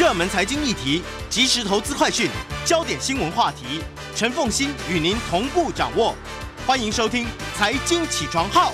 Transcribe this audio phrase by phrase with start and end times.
[0.00, 2.30] 热门财经议题、即时投资快讯、
[2.64, 3.82] 焦点新闻话题，
[4.16, 6.14] 陈凤欣与您同步掌握。
[6.66, 8.72] 欢迎收听《财经起床号》。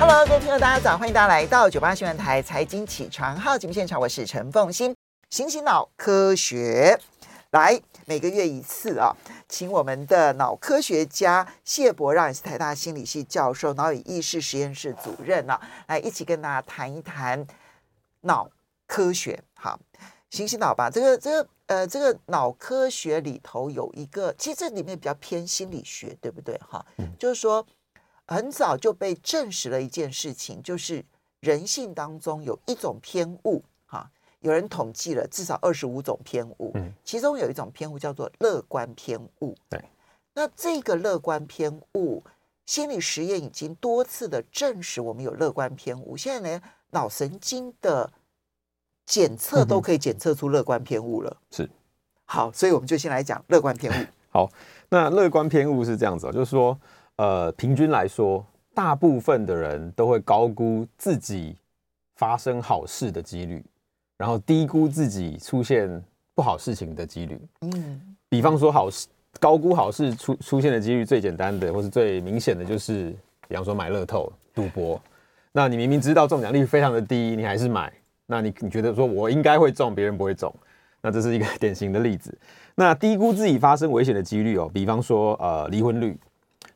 [0.00, 0.96] Hello，各位听众，大家早！
[0.96, 4.96] 欢迎大家来到九八新闻台《财经起床号》节目现场，我是陈凤欣。
[5.28, 6.98] 醒醒脑科学，
[7.50, 9.14] 来每个月一次啊。
[9.46, 17.46] 请我们的脑科学家谢博让，也是台大心理系教授、脑与意识实验室主任呢、啊，来一起跟大家谈一谈
[18.22, 18.48] 脑
[18.94, 19.42] 科学。
[19.54, 19.76] 哈，
[20.30, 20.88] 醒醒脑吧。
[20.88, 26.56] 这个这个呃，这个脑科学里头有一个，其实这里面比较偏心理学，对不对？
[26.58, 26.84] 哈，
[27.18, 27.66] 就是说
[28.26, 31.04] 很早就被证实了一件事情，就是
[31.40, 33.64] 人性当中有一种偏误。
[34.40, 39.56] 有人统计了至少二十五种偏误，嗯，其中有一种偏误叫做乐观偏误。
[39.70, 39.82] 对，
[40.34, 42.22] 那这个乐观偏误，
[42.66, 46.14] 心理实验已经多次的证实我们有乐观偏误。
[46.14, 48.12] 现在连脑神经的
[49.06, 51.36] 检测都可以检测出乐观偏误了。
[51.50, 51.68] 是，
[52.24, 54.06] 好，所以我们就先来讲乐观偏误。
[54.30, 54.50] 好，
[54.88, 56.78] 那乐观偏误是这样子，就是说，
[57.16, 61.56] 呃，平均来说，大部分的人都会高估自己
[62.16, 63.64] 发生好事的几率。
[64.16, 66.02] 然后低估自己出现
[66.36, 69.08] 不好事情的几率，嗯，比方说好事
[69.40, 73.10] 高估好事出出现的几率最简单的或是最明显的就是，
[73.48, 75.02] 比方说买乐透赌博，
[75.50, 77.92] 那你明明知道中奖率非常的低，你还是买，
[78.26, 80.54] 那你你觉得说我应该会中，别人不会中，
[81.00, 82.36] 那这是一个 典型的例子。
[82.74, 86.18] 那低估自己发生危险的几率哦，比方说呃离婚率，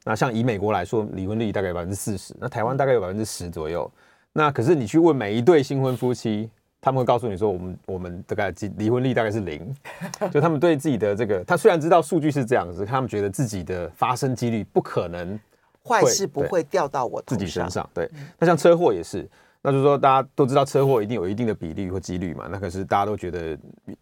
[0.04, 3.91] 那像以美国来说，离婚率大概百分之四十，那台湾大概有百分之十左右，
[4.32, 6.50] 那可是你去问每一对新婚夫妻。
[6.81, 9.75] 他们会告诉你说，我们我们大概离婚率大概是零，
[10.31, 15.38] 就他们对自己的这个，他虽然知道数据是这样子，他们觉得自己的发生几率不可能，
[15.84, 17.87] 坏事不会掉到我自己身上。
[17.92, 18.08] 对，
[18.38, 19.28] 那像车祸也是，
[19.68, 23.56] 那就是说大家都知道车祸一定有一定的比例或几率嘛，那可是大家都觉得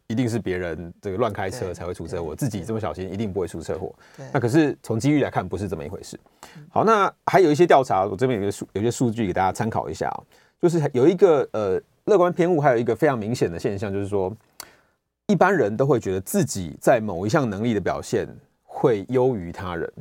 [0.06, 3.92] 一定是别人这个乱开车才会出车祸，自己这么小心一定不会出车祸。
[4.32, 6.18] 那可是从几率来看不是这么一回事。
[6.70, 10.22] 好，那还有一些调查，我这边有一个数，有些数据给大家参考一下啊，
[10.62, 11.82] 就是有一个呃。
[12.06, 14.32] 乐观偏误还有一个非常明显的现象，就是说，
[15.26, 18.28] 一般人都会觉得自己在某一项能力的表现
[18.62, 19.92] 会优于他人。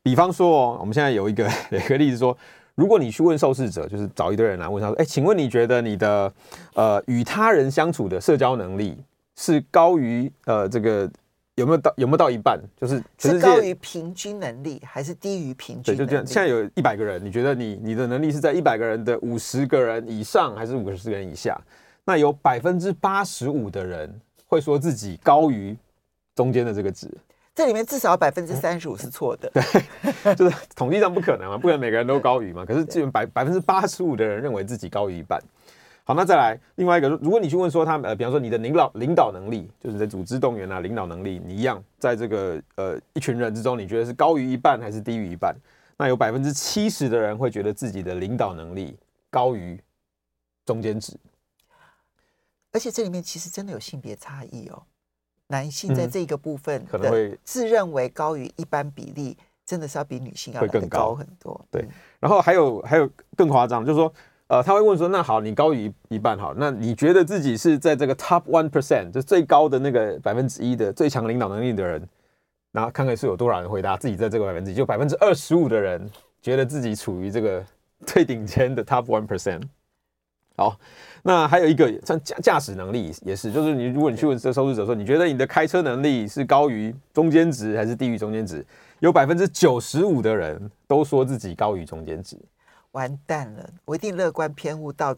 [0.00, 2.38] 比方说，我们现在有一个 有一个例子说，
[2.74, 6.32] 如果你去问受试者，就是找一堆人来问他说：“哎，请问你觉得你的
[6.74, 8.96] 呃与他人相处的社交能力
[9.36, 11.10] 是高于呃这个？”
[11.56, 12.60] 有没有到有没有到一半？
[12.76, 15.94] 就是是高于平均能力还是低于平均？
[15.94, 16.26] 对，就这样。
[16.26, 21.56] 现在有一百个人，你觉得你你的能力是在一百个人的五十个人以上，还是五十个人以下？
[22.04, 24.12] 那有百分之八十五的人
[24.48, 25.76] 会说自己高于
[26.34, 27.08] 中间的这个值。
[27.54, 29.50] 这里面至少百分之三十五是错的。
[29.52, 32.64] 对， 就是统计上不可能嘛，不可能每个人都高于嘛。
[32.66, 35.40] 可是基本百百分之八十五的人认为自己高于一半。
[36.06, 45.56] 好，那再来另外一个，如果你去问说他们，呃，比方说你的领导领导能力，就是你的组织动员啊，领导能力，你一样在这个呃一群人之中，你觉得是高于一半还是低于一半？
[45.96, 48.98] 那有百分之七十的人会觉得自己的领导能力
[49.30, 49.80] 高于
[50.66, 51.16] 中间值，
[52.72, 54.82] 而且这里面其实真的有性别差异哦，
[55.54, 61.64] 男性在这个部分可能会自认为高于一般比例，真的是要比女性要来得高很多。
[61.70, 61.86] 对，
[62.18, 64.12] 然后还有还有更夸张，就是说。
[64.46, 72.06] 呃，他会问说：“那好，你高于一半，好，那你觉得自己是在这个 top one percent，就最高的那个百分之一的最强领导能力的人，
[72.70, 76.08] 然后看看是有多少人回答自己在这个百分之一，就百分之二十五的人
[76.42, 77.64] 觉得自己处于这个
[78.06, 79.62] 最顶尖的 top one percent。
[80.56, 80.78] 好，
[81.22, 88.64] 那还有一个像驾驾驶能力也是，就是你如果你去问这受试者说，你觉得你的开车能力是高于中间值还是低于中间值？
[89.00, 92.38] 有百分之九十五的人都说自己高于中间值。”
[92.92, 95.16] 完蛋了，我一定乐观偏误到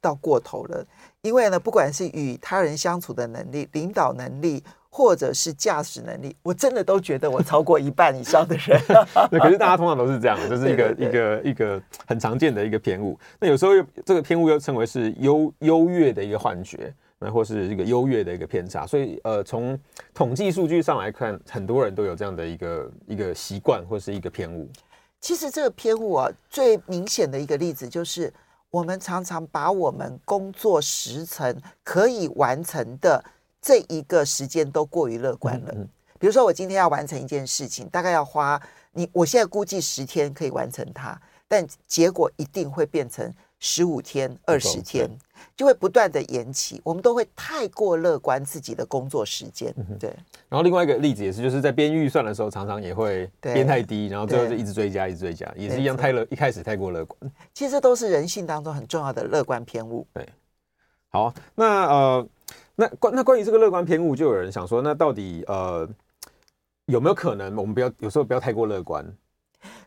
[0.00, 0.86] 到过头了。
[1.26, 8.80] 因为呢，不管是与他人相处的能力、领导能力，或者是驾驶能力，我真的都觉得我超过一半以上的人。
[9.30, 13.18] 那可是大家通常都是这样的，这是一个一个一个很常见的一个偏误。
[13.40, 13.72] 那有时候
[14.04, 18.86] 这个偏误又称为是优优越的一个幻觉，那或是一个优越的一个偏差。
[18.86, 19.76] 所以呃，从
[20.14, 24.70] 统计数据上来看，很多人都有这样的一个一个习惯或是一个偏误。
[25.20, 28.32] 其实这个偏误啊，最明显的一个例子就是，
[28.76, 33.24] 我们常常把我们工作时程可以完成的
[33.62, 35.74] 这一个时间都过于乐观了。
[36.18, 38.60] 比如说，我今天要完成一件事情，大概要花
[38.92, 41.18] 你，我现在估计十天可以完成它，
[41.48, 45.08] 但结果一定会变成十五天、二十天。
[45.56, 50.14] 就会不断的延期，我们都会太过乐观自己的工作时间，对。
[50.48, 57.18] 然后另外一个例子也是，就是在编预算的时候，常常也会编太低，然后最后就一直追加，一直追加，也是一样太乐，一开始太过乐观。
[57.52, 60.06] 其实都是人性当中很重要的乐观偏误。
[60.12, 60.26] 对。
[61.08, 62.28] 好，那呃，
[62.74, 65.88] 那关那关于这个乐观偏误，就有人想说，那到底呃
[66.86, 69.04] 有没有可能，我们不要有时候不要太过乐观？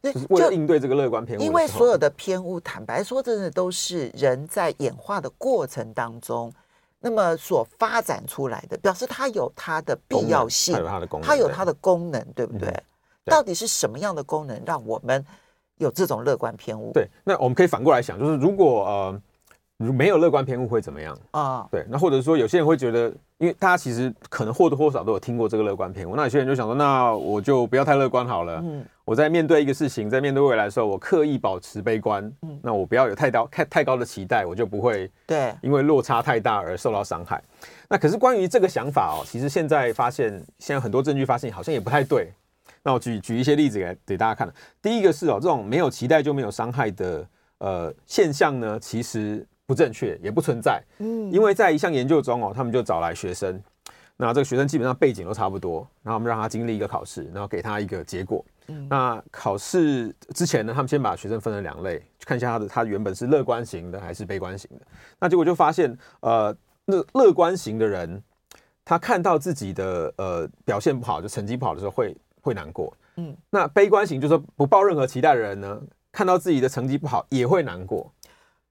[0.01, 6.51] 就是为了应对这个乐观偏误，因为所有的偏误，坦白说，真的都是人在演化的过程当中，
[6.99, 12.83] 那么所发展出来的，表示它有它的必要性，它有它的功能，它有它的功能，对不对？
[13.25, 15.25] 到底是什么样的功能让我们
[15.77, 16.91] 有这种乐观偏误？
[16.93, 19.21] 对，那我们可以反过来想，就是如果呃。
[19.85, 21.65] 如没有乐观偏误会怎么样啊？
[21.71, 28.61] 对，那或者说有些人会觉得，因为大家其实可能或多或少都有听过这个乐观偏误，那有些人就想说，那我就不要太乐观好了。
[28.61, 32.29] 嗯，我在面对一个事情，在面对未来的时候，我刻意保持悲观。
[32.41, 37.41] 嗯，那我不要有太高太太高的期待，我就不会对，因为落差太大而受到伤害。
[37.87, 42.33] 那可是关于这个想法哦，其实现在发现，现在很多证据发现好像也不太对。
[42.83, 44.53] 那我举举一些例子给给大家看。
[44.81, 47.25] 第一个是哦，这种没有期待就没有伤害的
[47.59, 49.47] 呃现象呢，其实。
[49.69, 50.81] 不正确，也不存在。
[50.97, 53.61] 嗯，因为在一项研究中哦，他们就找来学生，
[54.17, 58.43] 那这个学生基本上背景都差不多，然后我们让他经历一个考试，然后给他一个结果。
[58.65, 64.87] 嗯，那考试之前呢，他们先把学生分了两类，看一下他的他原本是乐观型的还是悲观型的。
[65.19, 66.55] 那结果就发现，呃，
[66.85, 68.19] 那乐观型的人，
[68.83, 72.91] 他看到自己的呃表现不好，就成绩不好的时候会会难过。
[73.17, 75.79] 嗯，那悲观型就是说不抱任何期待的人呢，
[76.11, 78.11] 看到自己的成绩不好也会难过。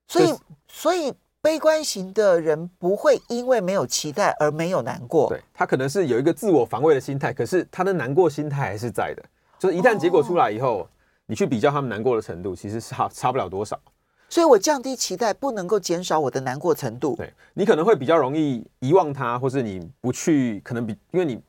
[0.08, 0.34] 所以，
[0.66, 5.28] 所以悲观型的人不会因为没有期待而没有难过。
[5.28, 9.22] 对，他可能是有一个自我防卫的心态，可是他的难过心态还是在的。
[9.58, 10.88] 就是一旦结果出来以后，哦、
[11.26, 13.78] 你去比较他们难过的程度，其实差差不了多少。
[14.30, 17.16] 所以我降低期待，不能够减少我的难过程度。
[17.16, 21.40] 对，你可能会比较容易遗忘他，或是你不去，可能比因为你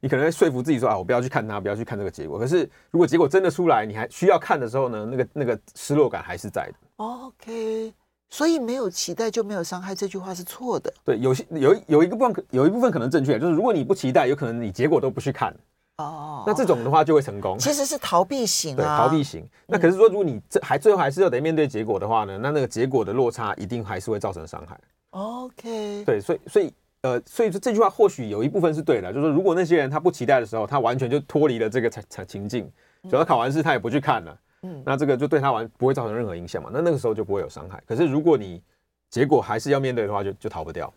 [0.00, 2.38] 你可能会说服自己说啊，我不要去看他，不要去看这个结果。
[2.38, 6.74] 可是如果结果真的出来，你还需要看的时候呢，那个那个失落感还是在的。
[6.96, 7.92] OK。
[8.30, 10.92] 所以没有期待就没有伤害，这句话是错的。
[11.04, 15.54] 对，有些有有一个部分有一部分可能正确，就是如果你不期待，有可能你结果都不去看。
[15.96, 17.58] 哦，那这种的话就会成功。
[17.58, 19.44] 其实是逃避型啊，对，逃避型。
[19.66, 24.78] 那可是说，如果你这还最后还是要得面对结果的话呢，那那个结果的落差一定还是会造成伤害。
[25.10, 26.04] OK。
[26.04, 32.70] 对，所以所以呃，所以说这句话或许有一部分是对的，就是说如果那些人他不期待的时候，他完全就脱离了这个情情境，
[33.08, 34.32] 只要考完试他也不去看了。
[34.32, 34.38] 嗯，
[34.84, 36.68] 那这个就对他完不会造成任何影响嘛？
[36.72, 37.82] 那那个时候就不会有伤害。
[37.86, 38.60] 可是如果你
[39.08, 40.92] 结果还是要面对的话就，就就逃不掉。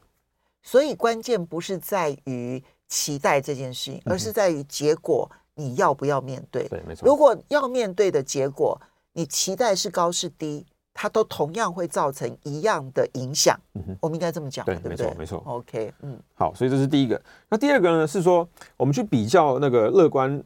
[0.64, 6.68] 所以关键不是在于期待这件事情，而是在于结果你要不要面对。
[6.68, 7.08] 对，没错。
[7.08, 8.80] 如果要面对的结果，
[9.14, 13.60] 你期待是高是低，它都同样会造成一样的影响。
[14.00, 15.08] 我们应该这么讲，对，对不对？
[15.08, 15.44] 没错，没错。
[15.46, 17.22] OK，嗯，好，所以这是第一个。
[17.50, 18.08] 那第二个呢？
[18.08, 20.44] 是说我们去比较那个乐观。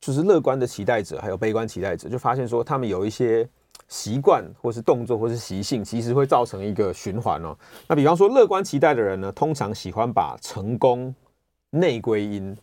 [0.00, 3.48] 就是乐观的期待者，还有悲观期待者，就发现说他们有一些
[3.88, 7.56] 习惯，或是动作，或是习性，其实会造成一个循环哦。
[7.88, 11.14] 那比方说，乐观期待的人呢，通常喜欢把成功
[11.70, 12.56] 内归因，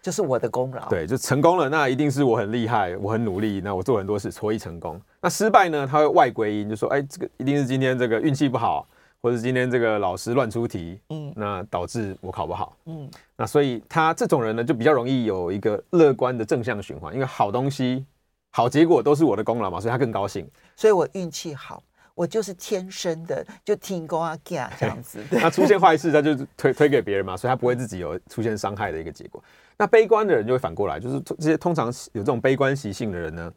[0.00, 0.88] 就是我的功劳。
[0.88, 5.00] 对，就成功了，那一定是我很厉害，我很努力，那我做很多事，所以成功。
[5.20, 8.86] 那失败呢，他会外归因，就说，哎，这个一定是今天这个运气不好。
[9.20, 18.06] 或者今天这个老师乱出题，嗯，那导致我考不好，嗯，那所以他这种人呢，就比较容易有一个乐观的正向循环，因为好东西、
[18.52, 20.48] 好结果都是我的功劳嘛，所以他更高兴。
[20.76, 21.82] 所以我运气好，
[22.14, 25.18] 我就是天生的，就听公啊讲 这样子。
[25.32, 29.42] 那出现坏事，他就推推给别人嘛，所以他不会自己有出现伤害的一个结果。
[29.76, 33.52] 那悲观的人就会反过来，就是这些通常有这种悲观习性的人呢，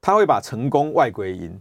[0.00, 1.60] 他会把成功外归因。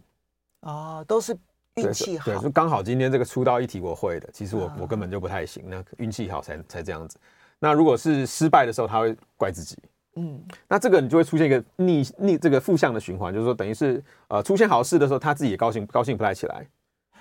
[0.61, 1.35] 哦，都是。
[1.75, 7.17] 运气好，对，就刚好今天这个出道一题我会的，其实我我根本就不太行，那运气好才才这样子。
[7.59, 9.77] 那如果是失败的时候，他会怪自己，
[10.15, 16.67] 嗯，那这个你就会出现一个逆逆这个负向的循环，就是说等于是呃出现好事的时候，他自己也高兴高兴不太起来，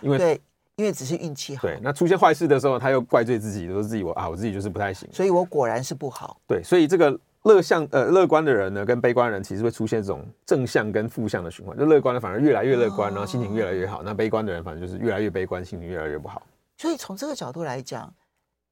[0.00, 0.40] 因为对，
[0.76, 1.62] 因为只是运气好。
[1.62, 6.40] 对，那出现坏事的时候，他又怪罪自己，说自己我啊我自己就是不太行，所以我果然是不好。
[6.46, 7.18] 对，所以这个。
[7.48, 11.76] 乐向呃乐观的人呢，跟悲观的人其实会出现这种正向跟负向的循环。
[11.76, 16.42] 就乐观的反而越来越乐观，然后心情越来越好；那悲观的人反正就是越来越悲观，心情越来越不好。
[16.76, 18.12] 所以从这个角度来讲，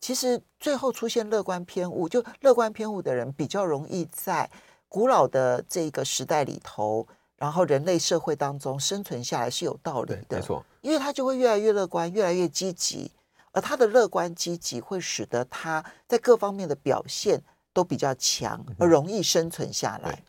[0.01, 4.49] 其实最后出现乐观偏误，就乐观偏误的人比较容易在
[4.89, 7.07] 古老的这个时代里头，
[7.37, 13.11] 然后人类社会当中生存下来是有道理的，没错，因为他就会越来越乐观，越来越积极，
[13.53, 17.43] 而他的乐观积极会使得他在各方面的表现
[17.77, 20.23] 都比较强，而容易生存下来。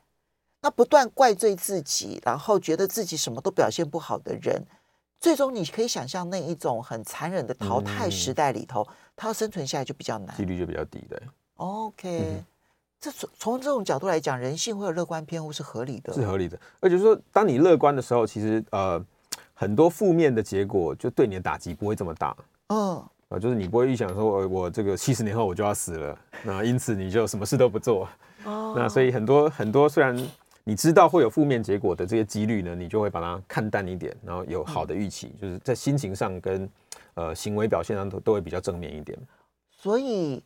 [0.61, 4.61] 那不断怪罪自己，然后觉得自己什么都表现不好的人，
[5.17, 8.85] 最终你可以想象那一种很残忍的淘汰时代里头，
[9.15, 11.21] 他要生存下来就比较难，几率就比较低的。
[11.55, 12.43] OK。
[12.99, 16.59] 这从从这种角度来讲，人性会有乐观偏误是合理的，是合理的。
[16.79, 18.99] 而且说，当你乐观的时候，其实呃
[19.53, 22.35] 很多负面的结果就对你的打击不会这么大。
[22.69, 28.07] 嗯，啊，就是你不会预想说，我我这个七十年后我就要死了，那因此你就什么事都不做。
[28.45, 30.15] 哦，那所以很多很多虽然
[30.63, 36.69] 你知道会有负面结果的这些几率呢，你就会把它看淡一点，然后有好的预期，嗯、就是在心情上跟
[37.15, 39.17] 呃行为表现上都都会比较正面一点。
[39.69, 40.43] 所以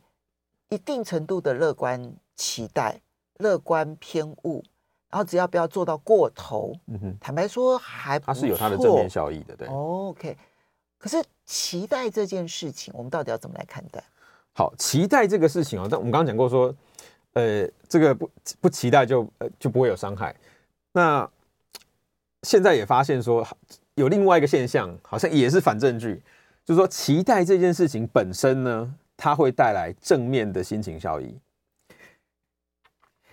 [0.68, 2.12] 一定程度的乐观。
[2.34, 2.98] 期待、
[3.38, 4.64] 乐观偏误，
[5.10, 9.68] 然后只要不要做到过头，嗯哼，坦白说还不，它是有它的正面效益的，对。
[9.68, 10.36] OK，
[11.02, 14.00] 可是期待这件事情，我们到底要怎么来看待？
[14.52, 16.72] 好，期待这个事情哦，但我们刚刚讲过说，
[17.32, 18.30] 呃，这个不
[18.60, 20.32] 不期待就呃就不会有伤害。
[20.92, 21.28] 那
[22.44, 23.44] 现在也发现说，
[23.96, 26.22] 有另外一个现象，好像也是反证据，
[26.64, 31.36] 就是说期待这件事情本身呢，它会带来正面的心情效益。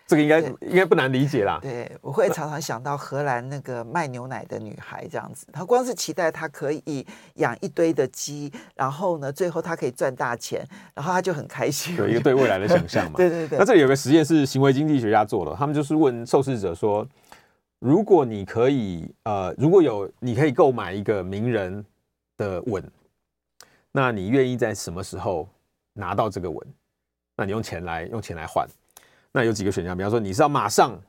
[0.09, 1.59] 这个应该应该不难理解啦。
[1.61, 11.95] 对，我会常常想到荷兰那个卖牛奶的女孩这样子，她光是期待她可以养一堆的鸡，然后呢，最后她可以赚大钱，然后她就很开心。
[11.95, 13.17] 有一个对未来的想象嘛。
[13.21, 13.59] 对对对。
[13.59, 17.07] 那这里有个实验是行为经济学家做的，他们就是问受试者说，
[17.77, 21.85] 如果你可以呃，如果有你可以购买一个名人
[22.35, 22.83] 的吻，
[23.91, 25.47] 那你愿意在什么时候
[25.93, 26.67] 拿到这个吻？
[27.35, 28.67] 那你用钱来用钱来换。
[29.31, 30.99] 那有几个选项，比方说你是要马上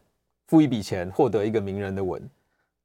[0.46, 2.28] 付一笔钱获得一个名人的吻，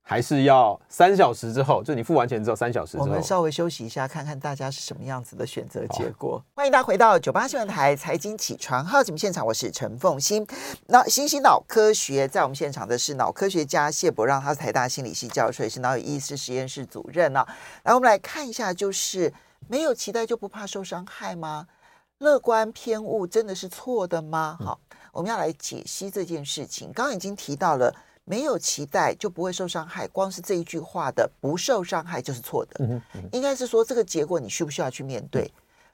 [0.02, 1.84] 还是要三小时之后？
[1.84, 3.04] 就你付完钱之后三小时之后。
[3.04, 6.42] 我们稍微休息一下，看看大家是什么样子的选择结果。
[6.56, 10.48] 欢迎大家回到九八新闻台财经起床号节目现场，我是陈凤欣。
[10.88, 17.46] 那新兴脑科学在我们现场的是脑科学家谢博让，他是台大心理系教授，也是脑与意识实验室主任呢。
[17.84, 19.34] 来，我们来看一下，就是
[19.68, 21.68] 没有期待就不怕受伤害吗？
[22.20, 24.58] 乐观偏误真的是错的吗？
[24.62, 24.80] 好。
[25.16, 26.92] 我们要来解析这件事情。
[26.92, 27.96] 刚刚已经提到了，
[28.26, 30.06] 没有期待就不会受伤害。
[30.10, 32.86] 光是这一句话的“不受伤害”就是错的。
[32.86, 35.50] 嗯嗯、应该是说这个结果你需不需要去面对？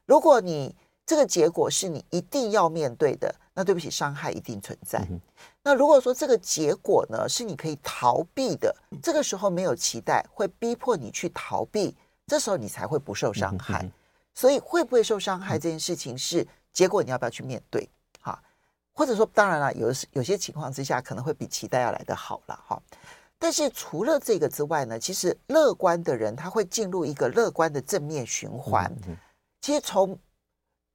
[0.07, 0.75] 如果你
[1.05, 5.05] 这个结果是你一定要面对的，那对不起，伤害一定存在。
[5.11, 5.21] 嗯、
[5.61, 13.83] 那如果说这个结果呢是你可以逃避的，这个时候没有期待会逼迫你去逃避，这时候你才会不受伤害。
[13.83, 13.91] 嗯、
[14.33, 17.87] 所以会不会受伤害这件事情是结果，你要不要去面对？
[18.93, 22.81] 或者说，当然了，有有些情况之下可能会比期待要来得好了哈。
[23.39, 28.93] 但是除了这个之外呢，其实乐观的人他会进入一个乐观的正面循环。
[29.61, 30.19] 其实从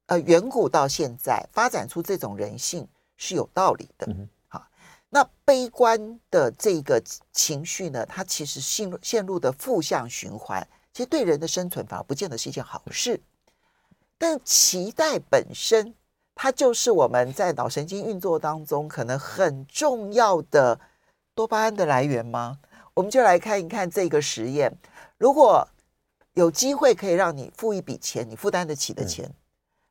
[0.06, 2.86] 呃远古到现在发展出这种人性
[3.16, 4.06] 是有道理的。
[4.46, 4.64] 好，
[5.08, 13.20] 那悲观的这个情绪呢，它其实陷入陷入的负向循环，其实对人的生存反而不见得是一件好事。
[14.18, 15.94] 但期待本身。
[16.38, 20.78] 它就是我们在脑神经运作当中可能很重要的
[21.34, 22.58] 多巴胺的来源吗？
[22.92, 24.70] 我们就来看一看这个实验。
[25.16, 25.66] 如果
[26.34, 29.34] 有机会可以让你付一笔钱，你负担得起的钱，嗯、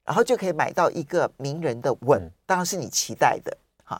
[0.06, 4.00] 然后就可以买到一个名人的吻，嗯、当然是你期待的哈。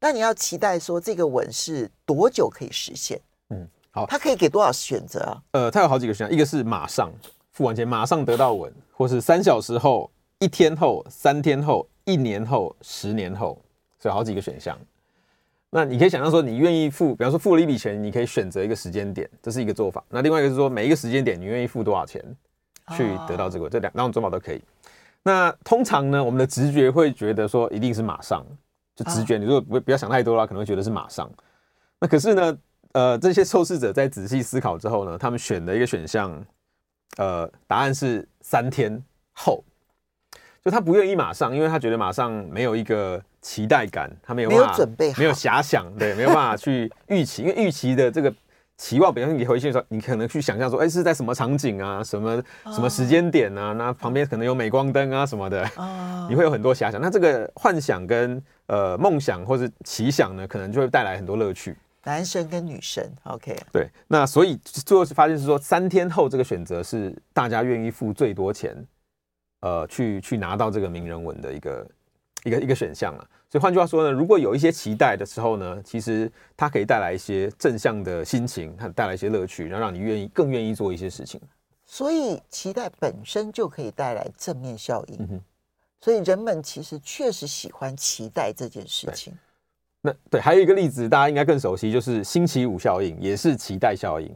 [0.00, 3.20] 那你要期待说这个吻是多久可以实现？
[3.50, 5.42] 嗯，好，它可以给多少选择啊？
[5.52, 7.12] 呃，它有好几个选项，一个是马上
[7.52, 10.10] 付完钱马上得到吻，或是三小时后。
[10.38, 13.58] 一天后、三天后、一年后、十年后，
[13.98, 14.78] 所以好几个选项。
[15.70, 20.02] 那你可以想象说，你愿意付，比方说付了一笔钱，你可以选择一个时间点，这是一个做法。
[20.08, 22.22] 那另外一个是说，每一个时间点你愿意付多少钱
[22.96, 24.62] 去得到这个，哦、这两两种做法都可以。
[25.22, 28.44] 那通常呢，我们的直觉会觉得说，一定是马上，
[28.94, 29.38] 就直觉。
[29.38, 31.30] 你如果不不要想太多了，可能会觉得是马上。
[31.98, 32.58] 那可是呢，
[32.92, 36.44] 呃，这些受试者在仔细思考之后呢，他们选的一个选项，
[37.16, 39.02] 呃，答案是三天
[39.32, 39.64] 后。
[40.66, 48.34] 就他不愿意马上，因为他觉得马上没有一个期待感，他没有办法，没有准备好，没有遐想，对，没有办法去预期，因为预期的这个
[48.76, 55.64] 期望，比方说你回去的时候，你可能去想象说，哎，是在什么场景啊，什么什么时间点啊，那旁边可能有镁光灯啊什么的，
[56.28, 57.00] 你会有很多遐想。
[57.00, 61.76] 那这个幻想跟呃梦想或是奇想呢，可能就会带来很多乐趣。
[62.02, 68.76] 男生跟女生，OK，对，那所以最后是发现是说，三天后这个选择是大家愿意付最多钱。
[69.66, 71.86] 呃，去去拿到这个名人文的一个
[72.44, 73.28] 一个一个选项了。
[73.50, 81.40] 所以换句话说呢，如果有一些期待的时候呢，其实它可以带来一些正向的心情，它带来一些乐趣，然后让你愿意更愿意做一些事情。
[81.84, 85.16] 所以期待本身就可以带来正面效应。
[85.18, 85.40] 嗯哼。
[86.00, 89.32] 所以人们其实确实喜欢期待这件事情。
[90.00, 94.30] 那对，还有一个例子，大家应该更熟悉，就是星期五效应，也是期待效应。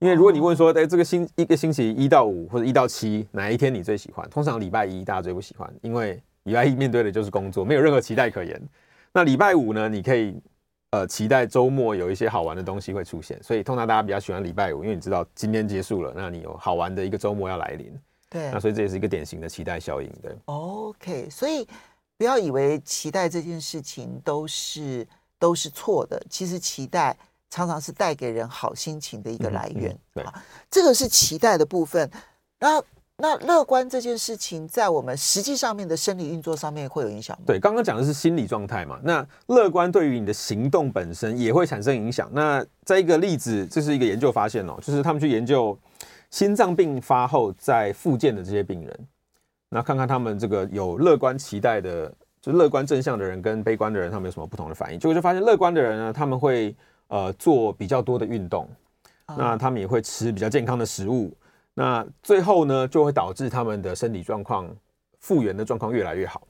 [0.00, 4.28] 因为如果你问说，哎，这个星一个星期一到五或者一到七哪一天你最喜欢？
[4.28, 8.60] 通常礼拜一大家最不喜欢，因为礼拜一面对的就是工作，没有任何期待可言。
[9.12, 10.36] 那礼拜五呢，你可以
[10.90, 17.90] 呃期待周末有一些好玩的东西会出现，所以通常大家比较喜欢礼拜五，因为你知道今天结束了，那你有好玩的一个周末要来临。
[18.28, 20.10] 对，那所以这也是一个典型的期待效应。
[20.20, 21.66] 对，OK，所以
[22.18, 25.06] 不要以为期待这件事情都是
[25.38, 27.16] 都是错的，其实期待
[27.54, 29.92] 常常是带给人好心情的一个来源。
[29.92, 30.24] 嗯嗯、对，
[30.70, 32.10] 这个是期待的部分。
[32.58, 32.82] 那
[33.16, 37.44] 那乐观这件事情，在我们实际上面的生理运作上面会有影响吗？
[37.46, 38.98] 对，刚刚讲的是心理状态嘛。
[39.04, 42.28] 那乐观对于你的行动本身也会产生影响。
[42.32, 45.78] 那在一个例子，这是一个研究发现哦，就是他们去研究。
[46.30, 49.06] 心脏病发后在复健的这些病人，
[49.68, 54.98] 那看看他们这个有乐观期待的，就乐观正向的人跟悲观的人，他们有什么不同的反应？
[54.98, 56.74] 结果就发现，乐观的人呢，他们会
[57.08, 58.68] 呃做比较多的运动，
[59.26, 61.32] 那他们也会吃比较健康的食物，
[61.74, 64.68] 那最后呢就会导致他们的身体状况
[65.20, 66.42] 复原的状况越来越好。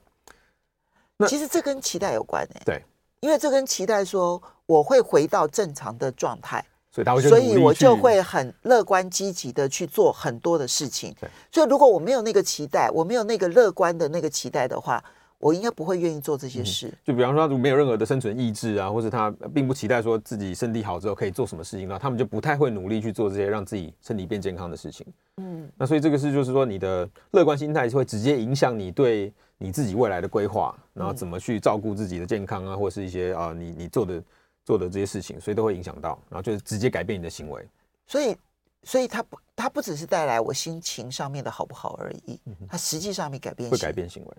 [1.17, 2.83] 那其实这跟期待有关诶、欸，对，
[3.21, 6.65] 因为这跟期待说我会回到正常的状态。
[6.91, 11.13] 所以所以我就会很乐观积极的去做很多的事情。
[11.51, 15.03] 所以如果我没有那个期待，我没有那个乐观的那个期待的话，
[15.45, 16.91] 我应该不会愿意做这些事。
[17.03, 25.05] 就比方说，他如果没有任何的生存意志啊，或者他并不期待说自己身体好之后可以做什么事情，那他们就不太会努力去做这些让自己身体变健康的事情。
[25.37, 34.23] 嗯，那所以这个是就是说，你的乐观心态会直接影响你对你自己未来的规划，然后怎么去照顾自己的健康啊，或者是一些啊，你你做的。
[34.65, 37.63] 做的这些事情，所以都会影响到，然后就是直接改变你的行为。
[38.07, 38.35] 所以，
[38.81, 44.31] 所以它不，它不只是带来我心情上面的好不好而已，它实际上面改变会改变行为。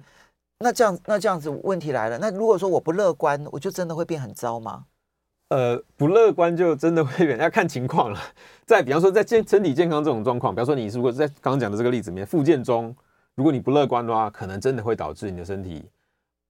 [0.58, 4.84] 那这样，那这样子问题来了，那如果说我不乐观，我就真的会变很糟吗？
[5.49, 8.21] 呃，不乐观就真的会变，要看情况了。
[8.64, 12.95] 再比方说，在健身体健康这种状况，比方说你如果在刚刚讲的这个例子里面，复健中，
[13.34, 15.84] 如果你不乐观的话，可能真的会导致你的身体。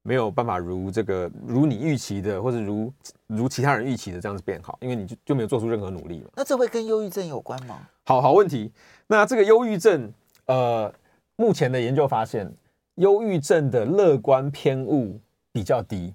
[0.03, 2.93] 没有办法如这个如你预期的，或者如
[3.27, 6.31] 如其他人预期的这样子变好，因为你就就没有做出任何努力嘛。
[6.37, 7.81] 那这会跟忧郁症有关吗？
[8.05, 8.71] 好好问题。
[9.09, 10.13] 那这个忧郁症，
[10.45, 10.95] 呃，
[11.35, 12.49] 目前的研究发现，
[12.97, 15.19] 忧郁症的乐观偏误
[15.53, 16.13] 比较低。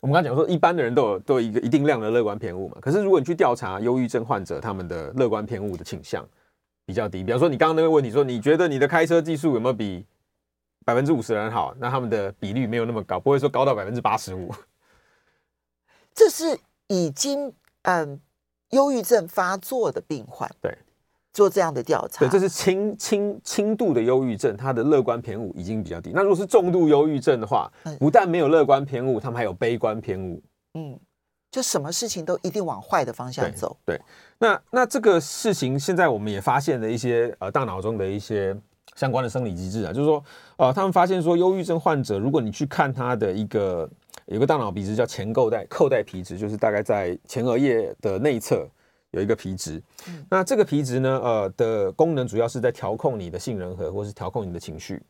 [0.00, 2.78] 我们刚才讲说，一般的人都有都有一个一定量的乐观偏误嘛。
[2.80, 6.24] 可是如果你去调查忧郁症患者，他们的乐观偏误的倾向
[6.86, 7.24] 比较低。
[7.24, 10.06] 比方说，你刚刚那个问题说，你觉得你的开车技术有没有比？
[10.82, 14.50] 百分之五十人好，那他们的比率没有那么高，不会说高到百分之八十五。
[16.14, 18.18] 这是已经嗯
[18.70, 20.76] 忧郁症发作的病患，对，
[21.32, 22.20] 做这样的调查。
[22.20, 26.12] 对，这是轻轻轻度的忧郁症，他的乐观偏误已经比较低。
[26.14, 30.42] 那如果是重度忧郁症的话，不但没有乐观偏误，他们还有悲观偏误。
[30.74, 30.98] 嗯，
[31.50, 33.76] 就什么事情都一定往坏的方向走。
[33.84, 34.02] 对，对，
[34.38, 38.56] 那那这个事情现在我们也发现了一些呃大脑中的一些。
[38.96, 40.22] 相关的生理机制啊，就是说，
[40.56, 43.88] 呃，他们发现说，忧郁症患者，如果你去看他的一个
[44.26, 48.68] 有个大脑皮质叫前扣带扣带皮质，就是大概在前额叶的内侧
[49.12, 49.82] 有一个皮质。
[50.08, 55.02] 嗯、那这个皮质呢，呃，的功能主要是在调控你的杏仁核，或是调控你的情绪。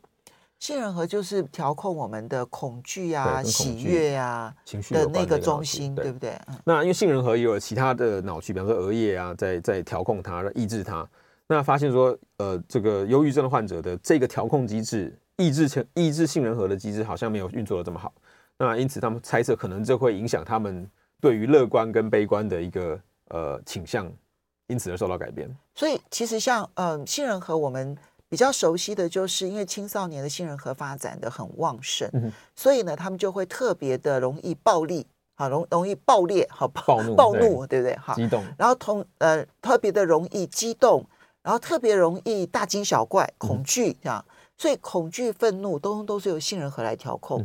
[0.59, 6.31] 杏仁核就是调控我们的恐惧啊、喜悦啊情绪的那个中心，对，对不对？
[6.47, 11.07] 嗯、那因为杏仁核也有其他的脑区，比方说额叶啊，在在调控它，抑制它。
[11.47, 18.13] 那发现说，呃，这个忧郁症的患者的这个调控机制，抑制性抑制杏仁核的机制好像没有运作的这么好。
[18.57, 20.87] 那因此他们猜测，可能这会影响他们
[21.19, 22.97] 对于乐观跟悲观的一个
[23.31, 24.11] 呃倾向，
[24.67, 25.49] 因此而受到改变。
[25.73, 27.97] 所以其实像呃杏仁核，我们
[28.29, 37.95] 比较熟悉的就是因为青少年的杏仁核发展的很旺盛，嗯、所以呢，他们就会特别的容易暴力，好容容易爆裂，好暴暴怒，暴怒对不对？
[37.97, 41.05] 哈，激动，然后同呃特别的容易激动。
[41.43, 44.23] 然后特别容易大惊小怪、恐惧这样，
[44.59, 47.43] 所以恐惧、愤怒都都是由杏仁核来调控。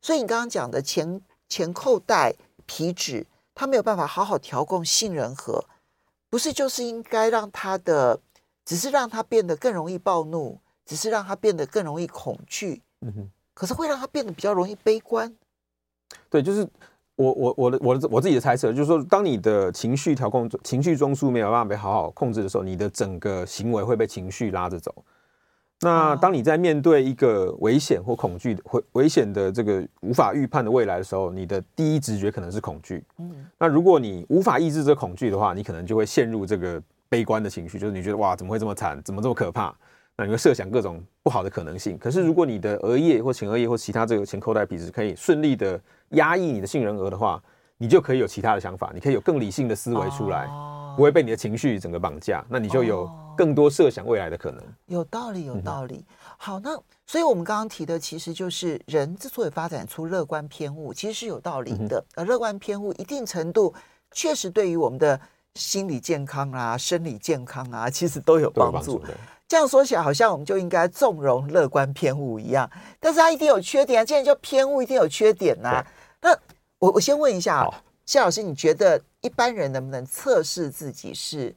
[0.00, 5.64] 所以你刚刚讲的前前扣带皮质，它没有办法好好调控杏仁核，
[6.28, 8.20] 不是就是应该让他的，
[8.64, 12.82] 只是让他变得更容易暴怒，只是让他变得更容易恐惧。
[13.54, 15.34] 可是会让他变得比较容易悲观。
[16.28, 16.68] 对，就是。
[17.16, 24.92] 我我我的我的我自己的猜测就是说，当你的情绪调控情绪中枢没有办法被好好控制的时候，你的整个行为会被情绪拉着走。
[25.84, 33.04] 那当你在面对一个危险或恐惧的、危危险的这个无法预判的未来的时候，你的第一直觉可能是恐惧。
[33.18, 39.74] 嗯，那如果你无法抑制这恐惧的话，你可能就会陷入这个悲观的情绪，就是你觉得哇，怎么会这么惨，怎么这么可怕？
[40.16, 41.98] 那你会设想各种不好的可能性。
[41.98, 45.78] 可是如果你的额叶或前额叶或其他这个前扣带皮质可以顺利的
[46.10, 47.42] 压抑你的杏仁核的话，
[47.76, 50.46] 你就可以有其他的想法，你可以有更理性的思维出来，
[50.96, 52.44] 不会被你的情绪整个绑架。
[52.48, 54.62] 那你就有更多设想未来的可能。
[54.86, 56.04] 有道理，有道理。
[56.36, 56.70] 好，那
[57.06, 62.04] 所以我们刚刚提的，其实就是人之所以发展出乐观偏误，其实是有道理的。
[62.14, 63.74] 而乐观偏误一定程度
[64.12, 65.20] 确实对于我们的
[65.54, 69.02] 心理健康啊、生理健康啊，其实都有帮助。
[69.46, 74.04] 这样说起来，好像我们就应该纵容乐观偏误一样，但是它一定有缺点啊。
[74.04, 75.86] 既然叫偏误，一定有缺点呐、啊。
[76.22, 76.30] 那
[76.78, 77.68] 我我先问一下，
[78.06, 81.54] 谢老师，你觉得一般人能不能测试自己是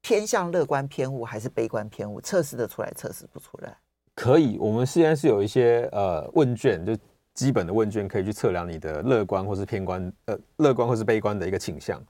[0.00, 2.20] 偏向乐观偏误还是悲观偏误？
[2.20, 3.76] 测试的出来，测试不出来？
[4.14, 6.96] 可以，我们现在是有一些呃问卷，就
[7.34, 12.02] 基本的问卷，可以去测量你的乐观或是偏观，呃，乐观或是悲观的一个倾向。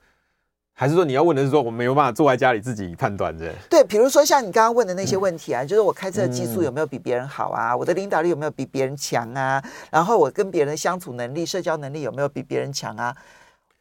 [0.75, 3.53] 还是说你要问的是说我没有办法坐在家里自己判断的？
[3.68, 7.73] 对，比如说像你刚刚问的那些问题啊，嗯、就是我开车技术有没有比别人好啊？
[7.73, 9.62] 嗯、我的领导力有没有比别人强啊？
[9.90, 13.14] 然后我跟别人相处能力、社交能力有没有比别人强啊？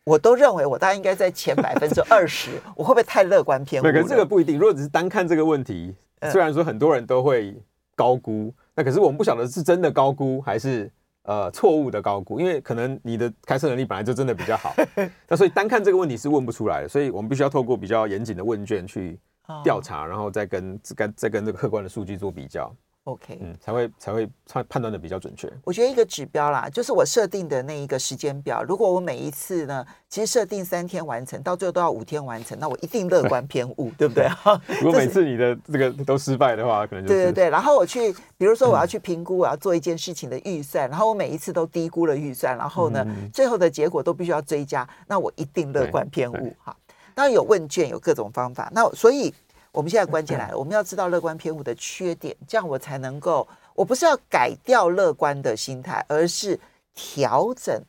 [0.05, 3.85] 我都认为我大概应该在前 百分之二十，我会不会太乐观偏误？
[3.85, 4.57] 可是这个不一定。
[4.57, 5.95] 如果只是单看这个问题，
[6.31, 7.55] 虽然说很多人都会
[7.95, 10.91] 高估，那可是我们不晓得是真的高估还是。
[11.23, 14.73] 呃，错误的高估，因为可能你的开车能力本来就真的比较好，
[15.29, 19.19] 那所以单看这个问题是问不出来的，所以我们必须要透过比较严谨的问卷去
[19.63, 22.75] 调查，然后再跟跟再跟这个客观的数据做比较。
[23.05, 25.51] OK，嗯，才会才会判判断的比较准确。
[25.63, 28.63] 我觉得一个指标啦，就是我设定的那一个时间表。
[28.63, 34.29] 如果我每一次呢，其实设定三天完成，到最后都要五天完成，那我一定乐观偏误， 对不对？
[34.81, 37.49] 如果每次你的这个都失败的话，可能就是、对对对。
[37.49, 46.55] 然后我去，比如说我要去评估，我要做一件事情的预算，然后我每一次都低估了预算，然后呢，嗯、最后的结果都必须要追加，那我一定乐观偏误。
[46.63, 46.75] 哈，
[47.15, 48.71] 当然有问卷，有各种方法。
[48.71, 49.33] 那所以
[49.71, 53.47] 我们现在关键来了， 我们要知道乐观偏误的缺点，这样我才能够。
[53.73, 56.59] 我不是要改掉乐观的心态，而是
[56.93, 57.81] 调整，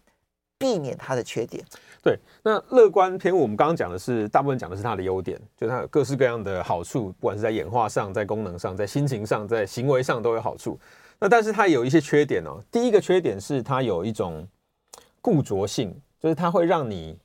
[0.57, 1.65] 避免它的缺点。
[2.01, 10.79] 对，那乐观偏误，我们刚刚讲的是大部分讲的是它的优点，就是它有各式各样的好处，不管是在演化上、在功能上、在心情上、在行为上都有好处。
[11.19, 12.61] 那但是它有一些缺点哦。
[12.71, 14.47] 第一个缺点是它有一种
[15.21, 17.19] 固着性，就是它会让你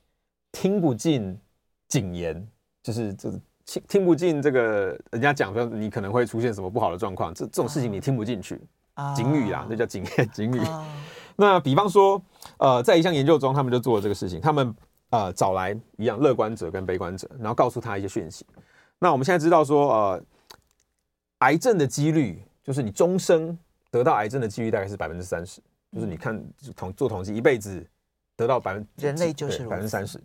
[0.50, 1.38] 听不进
[1.86, 2.46] 谨言，
[2.82, 3.40] 就是这个。
[3.68, 8.58] 听听不进这个人家讲说你可能会出现什么不好的状况，这这种事情你听不进去，
[8.94, 10.02] 啊、警语啊，那叫警
[10.32, 10.58] 警语。
[10.60, 10.88] 啊、
[11.36, 12.20] 那比方说，
[12.56, 14.74] 呃，在一项研究中，他们就做了这个事情，他们
[15.10, 18.46] 呃找来一样乐观者跟悲观者，然后告诉他一些讯息。
[18.98, 20.22] 那我们现在知道说，呃，
[21.40, 23.56] 癌症的几率，就是你终生
[23.90, 25.60] 得到癌症的几率大概是百分之三十，
[25.92, 26.42] 就是你看
[26.74, 27.86] 统做统计，一辈子
[28.34, 30.18] 得到百分人类就是百分之三十。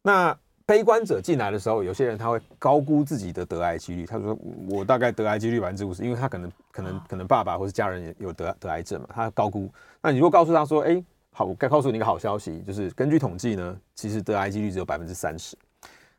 [0.00, 0.38] 那
[0.68, 4.04] 悲观者进来的时候，有些人他会高估自己的得癌几率。
[4.04, 9.66] 他说：“我大概得癌几率百分之五十，因为他可能可能可能爸爸或是家人也有得得癌症嘛，他高估。
[10.02, 11.02] 那你如果告诉他说：‘哎，
[11.32, 15.56] 好，我该告诉你一个好消息，就是根据统计呢，其实得癌几率只有百分之三十。’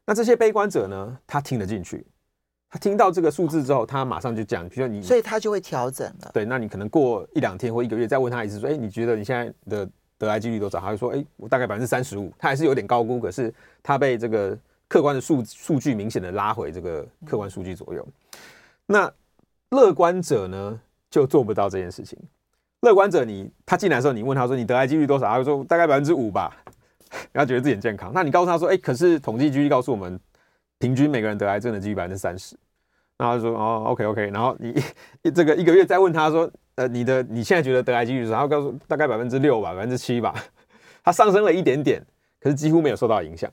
[0.04, 2.04] 那这些悲观者呢，他听得进去，
[2.72, 6.32] 他听到这个数字之后，他马上就讲，比如说你，所以他就会调整了。
[6.34, 9.88] 对，那你可能过一两天或一个月再问他一次，说：‘哎，你觉得你现在的
[10.20, 13.52] 得癌几率多少？’他就说：‘哎，我大概百分之三十五。’他还是有点高估，可是
[13.82, 14.56] 他被这个。
[14.92, 18.04] 客观的数数据明显的拉回这个客观数据左右，
[18.88, 19.14] 那
[19.70, 22.18] 乐观者呢就做不到这件事情。
[22.80, 26.58] 乐观者你他进来的时候，你问他说，你得癌几率多少，他就说大概百分之五吧，
[27.32, 28.12] 然后觉得自己很健康。
[28.16, 30.20] 那你告诉他说，哎，可是统计局告诉我们，
[30.80, 32.56] 平均每个人得癌症的几率百分之三十。
[33.20, 34.74] 然后他就说哦，OK OK，然后你
[35.36, 38.38] 这个一个月再问他说，呃，你的你现在觉得得癌几率多少？
[38.38, 40.34] 然后告诉大概百分之六吧，百分之七吧，
[41.04, 42.02] 它上升了一点点，
[42.40, 43.52] 可是几乎没有受到影响。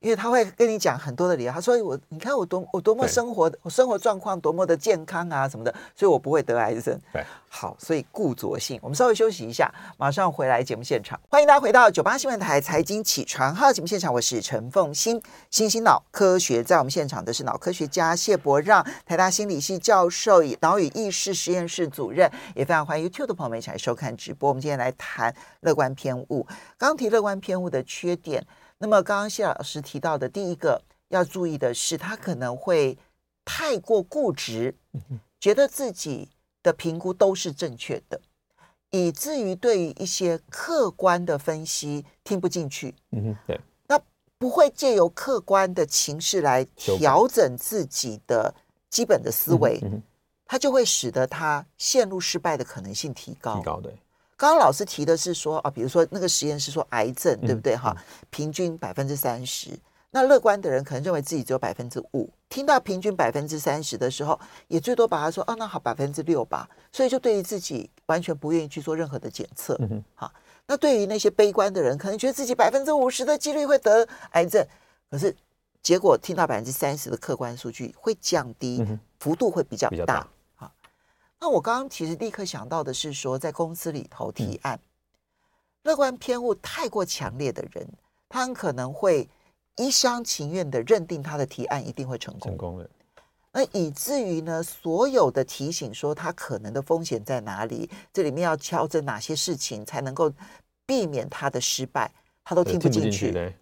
[0.00, 6.98] 因为他会跟你讲很多的理由，他说我，你看我多我多么生活，我生活状况多么的健康啊什么的，所以我不会得癌症。
[7.12, 8.78] 对，好，所以固着性。
[8.82, 11.18] 我们稍微休息一下，马上回来节目现场。
[11.28, 15.20] 欢迎大家回到九八新闻台财经起床号节目现场，我是陈凤欣。
[15.50, 24.48] 新兴脑科学在我们现场的是脑科学家谢伯让，台大心理系教授，脑与意识实验室主任，也非常欢迎 YouTube 的朋友们一起来收看直播。
[24.48, 26.46] 我们今天来谈乐观偏误。
[26.76, 28.46] 刚提乐观偏误的缺点。
[28.78, 32.98] 那么，刚刚谢老师提到的第一个要注意的是，他可能会
[33.44, 34.74] 太过固执，
[35.40, 36.28] 觉得自己
[36.62, 38.20] 的评估都是正确的，
[38.90, 42.94] 以至于对于一些客观的分析听不进去。
[43.12, 43.60] 嗯哼，对。
[43.86, 43.98] 那
[44.36, 48.54] 不会借由客观的情势来调整自己的
[48.90, 49.80] 基本的思维，
[50.44, 53.56] 他就会使得他陷入失败的可能性提高。
[53.56, 53.96] 提高对。
[54.36, 57.96] 刚刚老师提的是说啊，比如说那个实验室说癌症，对不对哈？
[58.30, 59.70] 平均百分之三十，
[60.10, 62.30] 那乐观的人可能认为自己只有百分之五。
[62.48, 66.68] 听到平均百分之三十的时候，也最多把他说啊，那好百分之六吧。
[66.92, 69.76] 所以就对于自己完全不愿意去做任何的检测。
[69.80, 70.32] 嗯哼，好。
[70.68, 74.66] 那对于那些悲观的人，可能觉得自己百分之五十的几率会得癌症，
[75.08, 75.34] 可是
[75.80, 80.20] 结果听到百分之三十的客观数据会降低，嗯、幅度会比较大。
[80.20, 80.28] 好，
[81.46, 84.80] 那我刚刚其实立刻想到的是说，在公司里头提案，嗯、
[85.84, 87.88] 乐观偏误太过强烈的人，
[88.28, 89.28] 他很可能会
[89.76, 92.90] 一厢情愿的认定他的提案一定会成功，成功了。
[93.52, 100.32] 那以至于呢，所有的提醒说他可能的风险在哪里，这里面要调整哪些事情才能够
[100.84, 102.10] 避免他的失败，
[102.42, 103.54] 他都听不进去。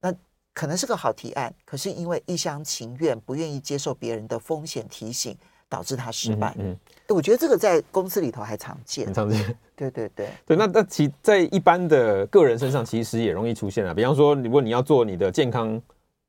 [0.00, 0.14] 那
[0.54, 5.36] 可能是个好提案，可是因为一厢情愿，不愿意接受别人的风险提醒，
[5.68, 6.54] 导致他失败。
[6.58, 9.42] 嗯，嗯，我觉得这个在公司里头还常见，很常见。
[9.74, 13.92] 对对对对，那那其在一般的个人身上，其实也容易出现啊。
[13.92, 15.80] 比方说，如果你要做你的健康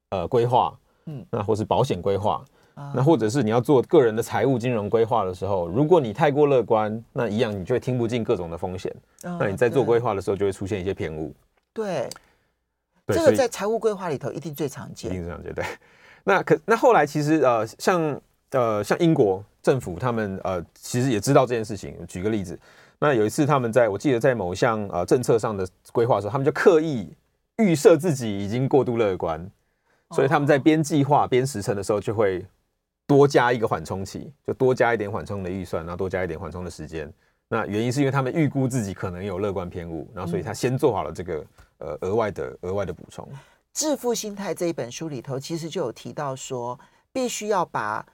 [0.10, 2.44] 呃规划，嗯，那或是保险规划。
[2.94, 8.96] 那或者是你要做个人的财务金融规划的时候，如果你太过乐观，那一样你就会听不进各种的风险。
[9.24, 11.34] 那你在做规划的时候就会出现一些偏误。
[11.74, 12.08] 对，
[13.08, 15.10] 这个在财务规划里头一定最常见。
[15.10, 15.52] 一定最常见。
[15.56, 15.66] 对。
[16.24, 18.22] 那可那后来其实呃像
[18.52, 21.96] 呃像英国政府他们呃其实也知道这件事情。
[22.08, 22.60] 举个例子，
[23.00, 27.14] 那有一次他们在我记得在某一项呃政策上的规划的时候，他们就刻意
[27.58, 29.50] 预设自己已经过度乐观，
[30.12, 32.46] 所以他们在编计划编时程的时候就会。
[33.10, 37.10] 多加一个缓冲期，就多加一点缓冲的预算，然后多加一点缓冲的时间。
[37.48, 41.46] 那原因是因为他们预估自己可能有乐观偏误，然后所以他先做好了这个
[41.78, 43.26] 呃额外的额外的补充。
[43.72, 46.78] 《致富心态》这一本书里头，其实就有提到说，
[47.14, 48.06] 必须要把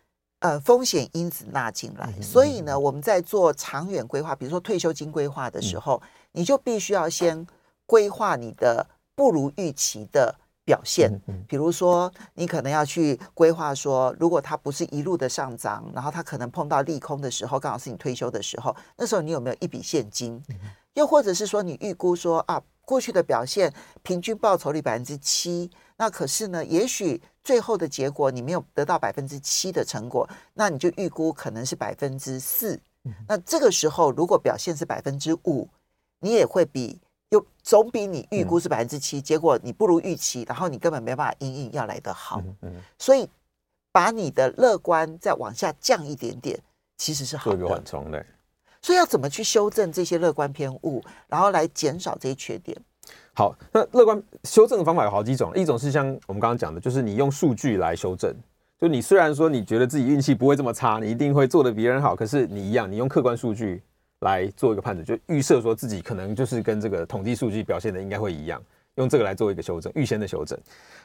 [0.44, 2.14] 呃风险因子纳进来。
[2.16, 7.48] 嗯、所以呢，我们在做长远规划，比如说退休金规划的时候，嗯、你就必须要先
[7.88, 10.36] 规划你的不如预期的。
[10.66, 11.12] 表现，
[11.46, 20.42] 比如说你可能要去规划说，如果它不是一路的上涨，然后它可能碰到利空的时候，刚好是你退休的时候，那时候你有没有一笔现金？
[20.94, 32.80] 又或者是说你预估说啊，过去的表现平均报酬率百分之七，那可是呢，也许最后的结果你没有得到百分之七的成果，那你就预估可能是百分之四。
[33.28, 35.68] 那这个时候如果表现是百分之五，
[36.20, 37.00] 你也会比。
[37.30, 42.40] 又总比你预估是百分之七，结果你不如预期，然后你根本没办法应应要来得好。
[43.00, 43.28] 所以
[43.92, 46.62] 把你的乐观再往下降一点点，
[46.96, 47.58] 其实是好的。
[47.58, 48.24] 做一个缓冲的。
[48.84, 52.78] 所以要怎么去修正这些乐观偏误，然后来减少这些缺点？
[53.34, 58.32] 好，那乐观修正的方法有好几种，一种是像我们刚刚讲的，就是你用数据来修正。
[58.80, 63.82] 就你虽然说你觉得自己运气不会这么差，你一定会做得比人好，可是你一样，你用客观数据。
[64.20, 68.64] 来做一个判断，就预设说自己可能就是跟这个统计数据表现的应该会一样，
[68.96, 70.58] 用这个来做一个修正，预先的修正。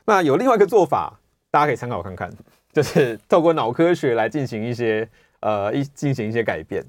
[0.05, 1.19] 那有另外一个做法，
[1.51, 2.33] 大家可以参考看看，
[2.73, 5.09] 就是透过脑科学来进行一些
[5.41, 6.81] 呃一进行一些改变。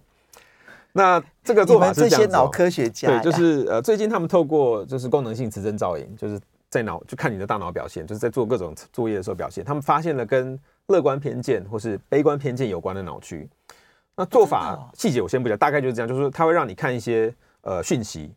[0.93, 13.47] 那这个做法是这样子、哦，这些脑科学家对，就是呃最近他们透过就是功能性磁振造影，就是在脑就看你的大脑表现，就是在做各种作业的时候表现，他们发现了跟乐观偏见或是悲观偏见有关的脑区。
[14.15, 18.34] 那做法细节我先不讲，大概就是这样，就是说它会让你看一些呃讯息，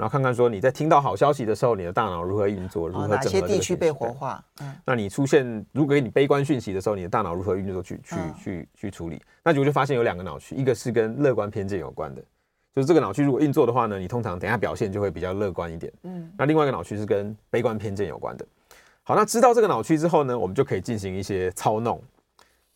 [0.00, 4.42] 然后看看说你在听到好消息的时候，你的大脑如何运作，如何整合些地区被活化？
[4.62, 4.74] 嗯。
[4.86, 9.20] 那你出现如果给你悲观讯息的时候，你的大脑如何运作去去去去处理？
[9.44, 12.22] 那结果就发现有两个脑区，一个是跟乐观偏见有关的，
[12.74, 15.92] 就是这个脑区如果运作的话呢，你通常等一下表现就会比较乐观一点。
[16.04, 16.32] 嗯。
[16.38, 18.46] 那另外一个脑区是跟悲观偏见有关的。
[19.02, 22.00] 好，那知道这个脑区之后呢，我们就可以进行一些操弄。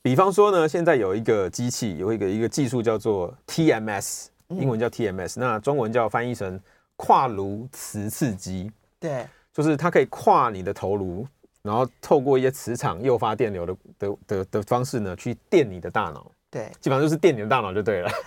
[0.03, 6.61] 比方说呢，现在有一个机器，有一个一个技术叫做 TMS，英文叫 TMS，、嗯、那中文叫翻译成
[6.97, 8.71] 跨颅磁刺激。
[8.99, 11.27] 对，就是它可以跨你的头颅，
[11.63, 16.31] 然后透过一些磁场诱发电流的的的的方式呢，去电你的大脑。
[16.51, 18.11] 对，基本上就是电你的大脑就对了。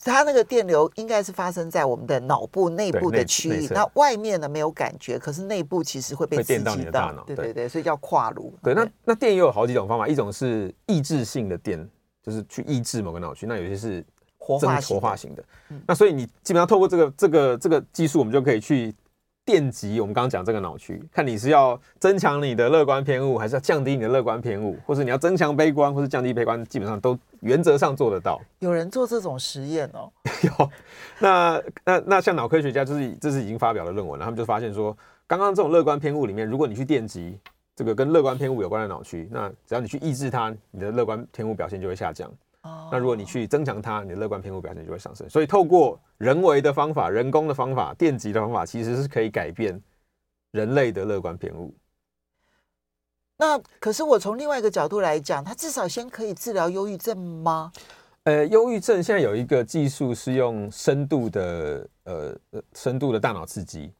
[0.00, 7.24] 它那个电流应该是发生在我们的脑部内部的区域，那外面呢没有感觉，可是内部其实会被电到你的大脑。
[7.24, 8.54] 对对对，所以叫跨颅。
[8.62, 11.86] 对，那那电也有好几种方法，一种是抑制性的电，
[12.22, 14.02] 就是去抑制某个脑区；那有些是
[14.56, 15.44] 活化活化型的。
[15.86, 18.94] 那所以你基本上透过这个这个这个技术，我们就可以去。
[19.48, 28.38] 电击我们刚刚讲这个脑区，看你是要增强你的乐观偏误，还是要降低你的乐观偏误，或是你要增强悲观，或是降低悲观，基本上都原则上做得到。
[28.58, 30.12] 有人做这种实验哦？
[30.44, 30.70] 有。
[31.18, 34.94] 那那那像脑科学家就是这是已经发表了论文了，他们就发现说，
[35.26, 37.38] 刚刚这种乐观偏误里面，如果你去电击
[37.74, 42.30] 这个跟乐观偏误有关的脑区，那只要你去抑制它，你的乐观偏误表现就会下降。
[42.68, 45.28] 哦，那如果你去增强它，你的乐观偏误表现就会上升。
[45.28, 49.80] 所以透过人为的方法、人工的方法、电极的方法，其实是可以改变
[50.52, 51.74] 人类的乐观偏误。
[53.38, 57.72] 那可是我从另外一个角度来讲，它至少先可以治疗忧郁症吗？
[58.24, 62.36] 呃，忧郁症现在有一个技术是用深度的呃
[62.74, 63.92] 深度的大脑刺激。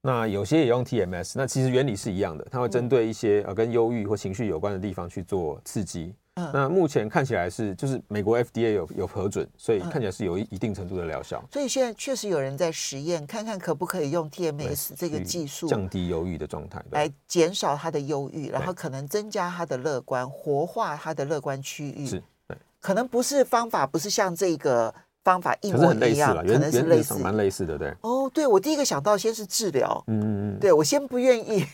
[0.00, 6.14] 那有些也用 TMS，那其实原理是一样的，它会针对一些呃跟忧郁或情绪有关的地方去做刺激。
[6.36, 11.42] 嗯，那目前看起来是就是美国 FDA 有有核准，所以看起来是有一一定程度的疗效。
[11.50, 22.06] 所以现在确实有人在实验，看看可不可以用 TMS 这个技术降低忧郁的状态，来减少他的忧郁，然后可能增加他的乐观，活化他的乐观区域。
[22.06, 24.94] 是，对，可能不是方法，不是像这个。
[25.26, 27.92] 方法一模一样，可能是类似，蛮类似的，对。
[28.02, 31.66] 哦，对，我第一个想到先是治疗，嗯嗯嗯，对我先不愿意，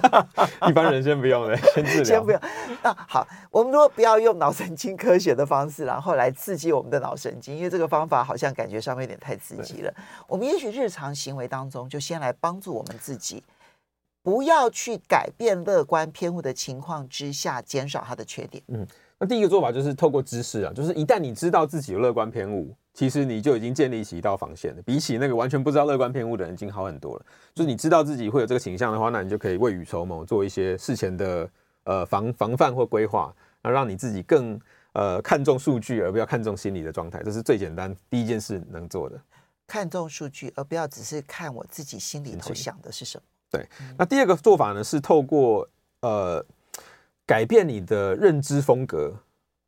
[0.66, 2.40] 一般人先不用的， 先治疗，先不用。
[2.82, 9.92] 那好，我们如果不要用脑神经科学的方式，然后来刺激我们的脑神经，因为这个方法好像感觉上面有点太刺激了。
[10.26, 13.44] 我们也许日常行为当中，就先来帮助我们自己，
[14.22, 18.62] 不要去改变乐观偏误的情况之下，减少它的缺点。
[18.68, 18.86] 嗯。
[19.18, 24.82] 那第一个做法就是透过知识啊，就是一旦你知道自己有乐观偏误，其实你就已经建立起一道防线了。
[24.82, 27.24] 比起那个完全不知道乐观偏误的人，已经好很多了。
[27.54, 31.48] 就是你知道自己会有这个倾向的话，那你就可以未雨绸缪，做一些事前的
[31.84, 34.60] 呃防防范或规划，那让你自己更
[34.94, 37.22] 呃看重数据，而不要看重心理的状态。
[37.22, 39.18] 这是最简单第一件事能做的。
[39.68, 43.22] 看重数据，而不要只是看我自己心里头想的是什么。
[43.52, 43.66] 对。
[43.96, 45.66] 那第二个做法呢，是透过
[46.00, 46.44] 呃。
[47.26, 49.14] 改变你的认知风格，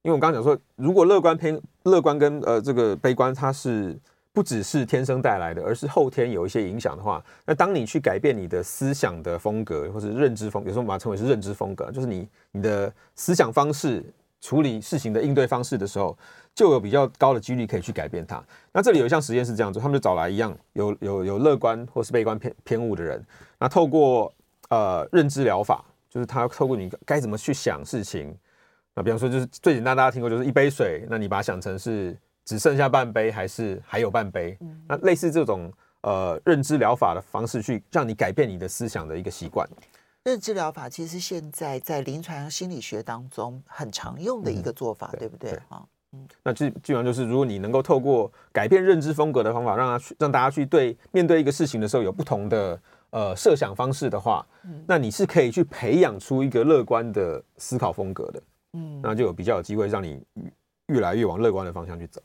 [0.03, 3.99] 因为我刚刚讲说，如果乐观偏乐观跟呃这个悲观，它是
[4.33, 14.05] 不只是天生带来的，而是后天有一些影响的话，那当你去改变你的思想的风格或者认知风，有时候我们把它称为是认知风格，就是你你的思想方式、
[14.43, 16.17] 处理事情的应对方式的时候，
[16.55, 18.45] 就有比较高的几率可以去改变它。
[18.71, 23.25] 那这里有一项实验是这样做，他们就找来一样有有有乐观或是悲观偏偏误的人，
[23.59, 24.31] 那透过
[24.69, 25.83] 呃认知疗法。
[26.17, 28.35] 就是他透过你该怎么去想事情，
[28.95, 34.59] 那比方说就是最简单大家听过就是一杯水，那你把它想成是只剩下半杯还是还有半杯？
[34.89, 39.69] 那类似这种呃认知疗法的方式，去让你改变你的思想的一个习惯。
[40.25, 45.51] 认知疗法其实现在在临床心理学当中很常用的一个做法，嗯、对不对？
[45.69, 52.81] 啊，嗯，那基基本上就是如果你能够透过改变认知风格的方法，让他去让大家去对面对一个事情的时候有不同的。
[53.17, 54.47] 呃，设想方式的话，
[54.87, 58.43] 那你是可以去培养出一个乐观的思考风格的，
[58.75, 60.23] 嗯，那就有比较有机会让你
[60.89, 62.21] 越来越往乐观的方向去走。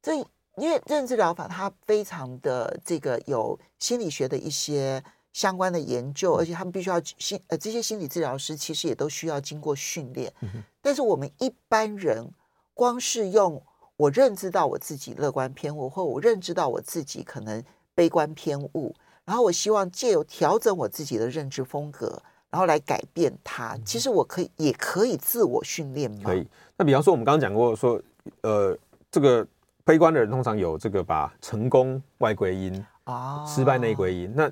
[0.00, 0.14] 这
[0.56, 10.32] 因为认知疗法它非常的这个有心理学的一些相关的研究，而且他们必须要心呃这些心理治疗师其实也都需要经过训练。
[10.80, 12.24] 但是我们一般人
[12.72, 13.60] 光是用
[13.96, 17.60] 我认知到我自己乐观偏误，或我认知到我自己可能
[17.96, 18.94] 悲观偏误。
[19.30, 23.78] 然后我希望借由调整我自己的认知风格，然后来改变它。
[23.84, 26.22] 其实我可以，也可以自我训练嘛？
[26.24, 26.44] 可以。
[26.76, 28.02] 那比方说，我们刚刚讲过说，
[28.40, 28.76] 呃，
[29.08, 29.46] 这个
[29.84, 34.34] 悲观的人通常有这个把成功外归因啊，失败内归因。
[34.34, 34.50] 那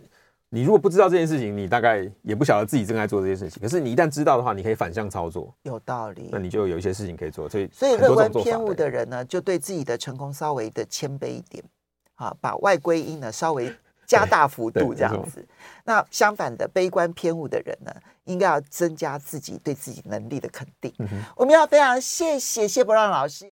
[0.49, 3.61] 你如果不知道这件事情，你大概也不晓得自己正在做这件事情。
[3.61, 5.53] 可是你一旦知道的话，你可以反向操作。
[5.63, 6.29] 有道理。
[6.31, 7.49] 那你就有一些事情可以做。
[7.49, 11.65] 所以，所以乐观偏误的人呢，就对自己的成功稍微的谦卑一点
[12.15, 13.75] 啊，把外归因呢稍微。
[14.09, 15.47] 加大幅度这样子，
[15.85, 17.95] 那相反的悲观偏误的人呢，
[18.25, 20.91] 应该要增加自己对自己能力的肯定。
[20.97, 23.47] 嗯、我们要非常谢谢谢伯让老师。